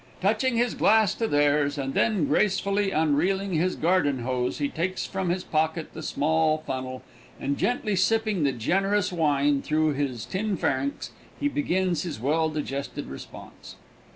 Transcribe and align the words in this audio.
Touching 0.19 0.57
his 0.57 0.73
glass 0.73 1.13
to 1.13 1.27
theirs, 1.27 1.77
and 1.77 1.93
then 1.93 2.25
gracefully 2.25 2.89
unreeling 2.89 3.53
his 3.53 3.75
garden 3.75 4.23
hose, 4.23 4.57
he 4.57 4.67
takes 4.67 5.05
from 5.05 5.29
his 5.29 5.43
pocket 5.43 5.93
the 5.93 6.01
small 6.01 6.63
funnel, 6.65 7.03
and, 7.39 7.55
gently 7.55 7.95
sipping 7.95 8.41
the 8.41 8.51
generous 8.51 9.13
wine 9.13 9.61
through 9.61 9.93
his 9.93 10.25
tin 10.25 10.57
pharynx, 10.57 11.11
he 11.39 11.47
begins 11.47 12.01
his 12.01 12.19
well 12.19 12.49
digested 12.49 13.05
response. 13.05 13.75